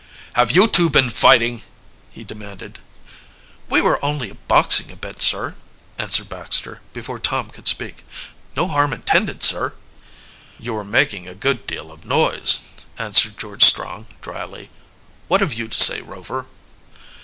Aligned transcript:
"Have 0.33 0.49
you 0.51 0.67
two 0.67 0.89
been 0.89 1.11
fighting?" 1.11 1.61
he 2.09 2.23
demanded. 2.23 2.79
"We 3.69 3.81
were 3.81 4.03
only 4.03 4.31
boxing 4.47 4.91
a 4.91 4.95
bit, 4.95 5.21
sir," 5.21 5.55
answered 5.99 6.27
Baxter, 6.27 6.81
before 6.91 7.19
Tom 7.19 7.51
could 7.51 7.67
speak. 7.67 8.03
"No 8.55 8.67
harm 8.67 8.93
intended, 8.93 9.43
sir." 9.43 9.75
"You 10.57 10.73
were 10.73 10.83
making 10.83 11.27
a 11.27 11.35
good 11.35 11.67
deal 11.67 11.91
of 11.91 12.03
noise," 12.03 12.61
answered 12.97 13.37
George 13.37 13.61
Strong 13.63 14.07
dryly. 14.23 14.71
"What 15.27 15.39
have 15.41 15.53
you 15.53 15.67
to 15.67 15.79
say, 15.79 16.01
Rover?" 16.01 16.47